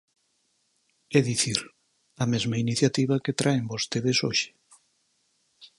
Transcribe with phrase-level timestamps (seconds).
[1.17, 1.59] É dicir,
[2.23, 4.49] a mesma iniciativa que traen vostedes hoxe.